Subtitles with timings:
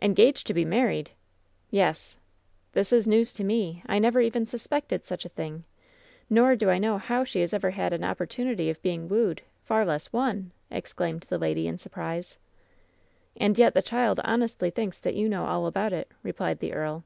[0.00, 1.08] "Engaged to be married
[1.68, 2.16] 1" "Yes.''
[2.72, 5.64] "This is news to me I I never even suspected such a thing.
[6.30, 9.40] Nor do I know how she has ever had an oppor tunity of being woed,
[9.64, 12.38] far less won!" exclaimed the lady, in surprise.
[13.36, 17.04] "And yet the child honestly thinks that you know all about it," replied the earl.